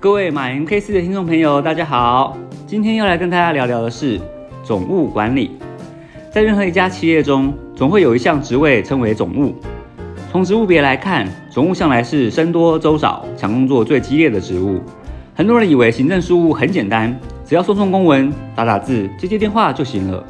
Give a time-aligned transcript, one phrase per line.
[0.00, 2.38] 各位马 MK 四的听众朋友，大家好。
[2.68, 4.20] 今天要来跟大家聊聊的是
[4.62, 5.58] 总务管理。
[6.30, 9.56] 在任何一家企业中，总会有一项职位称为总务。
[10.30, 14.80] 从职务别来看，总务向来是僧多粥少、抢工作最激烈的职务。
[15.34, 20.24] 很多人以为行政事务很简单，只要送送公文、打打字、接接电话就行了。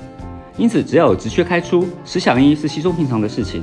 [0.57, 3.63] 因此，只要有职缺开出，十想一是稀松平常的事情。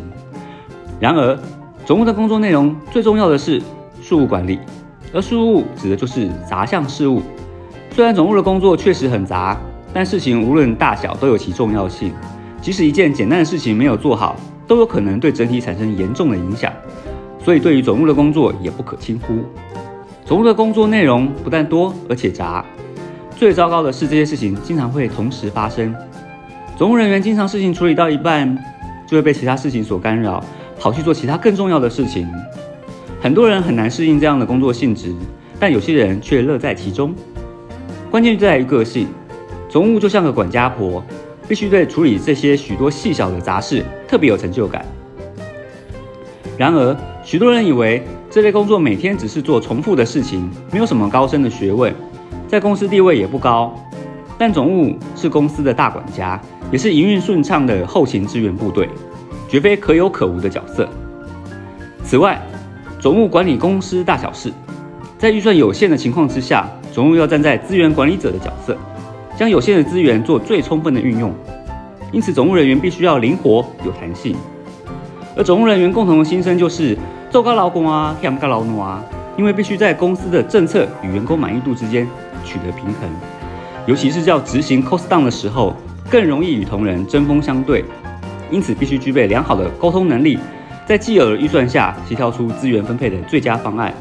[1.00, 1.36] 然而，
[1.84, 3.60] 总务的工作内容最重要的是
[4.04, 4.60] 事务管理，
[5.16, 7.22] 而事务指的就是杂项事务。
[7.92, 9.58] 虽然总务的工作确实很杂，
[9.94, 12.12] 但事情无论大小都有其重要性。
[12.62, 14.36] 即使一件简单的事情没有做好，
[14.68, 16.70] 都有可能对整体产生严重的影响。
[17.42, 19.36] 所以，对于总务的工作也不可轻忽。
[20.26, 22.66] 总务的工作内容不但多，而且杂。
[23.38, 25.96] 最糟糕的是，这些事情经常会同时发生。
[26.76, 28.58] 总务人员经常事情处理到一半，
[29.08, 30.44] 就会被其他事情所干扰。
[30.78, 32.28] 跑去做其他更重要的事情，
[33.26, 35.12] 很多人很难适应这样的工作性质，
[35.60, 37.12] 但有些人却乐在其中。
[38.12, 39.08] 关键在于个性，
[39.68, 41.04] 总务就像个管家婆，
[41.48, 44.86] 必须对处理这些许多细小的杂事特别有成就感。
[46.56, 51.92] 然而，许多人以为这类工作每天只是做重复的事情，没有什么高深的学问，
[52.48, 53.76] 在公司地位也不高。
[54.38, 56.40] 但总务是公司的大管家，
[56.72, 58.88] 也是营运顺畅的后勤支援部队。
[59.50, 60.88] 绝非可有可无的角色。
[62.04, 62.40] 此外，
[63.06, 64.52] 总务管理公司大小事，
[65.20, 68.76] 在预算有限的情况之下，总务要站在资源管理者的角色，
[69.38, 71.32] 将有限的资源做最充分的运用。
[72.12, 74.36] 因此，总务人员必须要灵活有弹性。
[75.38, 76.98] 而总务人员共同的心声就是
[77.30, 79.04] 做高劳工啊，跳高劳奴啊，
[79.38, 82.08] 因为必须在公司的政策与员工满意度之间
[82.44, 83.08] 取得平衡，
[83.86, 85.76] 尤其是要执行 cost down 的时候，
[86.10, 87.86] 更容易与同仁针锋相对。
[88.50, 90.40] 因此，必须具备良好的沟通能力，
[90.86, 93.94] 在既有的预算下协调出资源分配的最佳方案。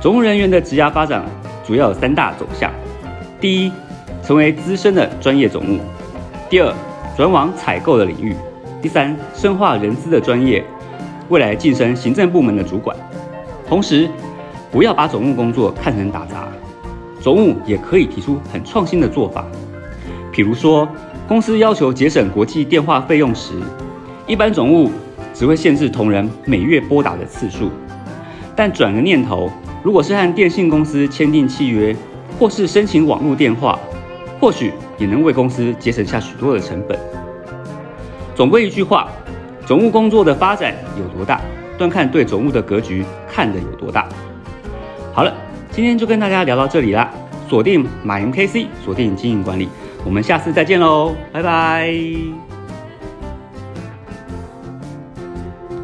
[0.00, 1.24] 总务人员的职涯发展
[1.66, 2.70] 主要有三大走向：
[3.40, 3.72] 第一，
[4.22, 5.78] 成为资深的专业总务；
[6.48, 6.72] 第二，
[7.16, 8.32] 转往采购的领域；
[8.80, 10.64] 第三，深化人资的专业，
[11.28, 12.96] 未来晋升行政部门的主管。
[13.68, 14.08] 同时，
[14.70, 16.46] 不要把总务工作看成打杂，
[17.20, 19.44] 总务也可以提出很创新的做法，
[20.32, 20.88] 比如说。
[21.26, 23.52] 公司要求节省国际电话费用时，
[24.26, 24.90] 一般总务
[25.38, 27.70] 只会限制同仁每月拨打的次数。
[28.56, 29.48] 但转个念头，
[29.84, 31.94] 如果是和电信公司签订契约，
[32.40, 33.78] 或是申请网络电话，
[34.40, 36.98] 或许也能为公司节省下许多的成本。
[38.34, 39.08] 总归一句话，
[39.64, 41.40] 总务工作的发展有多大，
[41.78, 44.08] 端看对总务的格局看得有多大。
[45.12, 45.32] 好了，
[45.70, 47.08] 今天就跟大家聊到这里啦，
[47.48, 49.68] 锁定马云 KC，锁定经营管理。
[50.04, 52.57] 我们下次再见喽，拜拜。